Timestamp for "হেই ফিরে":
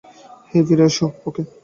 0.49-0.85